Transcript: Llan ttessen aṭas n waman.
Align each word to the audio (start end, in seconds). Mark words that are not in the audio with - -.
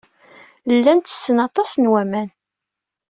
Llan 0.75 0.99
ttessen 0.99 1.37
aṭas 1.47 1.71
n 1.77 1.85
waman. 1.91 2.29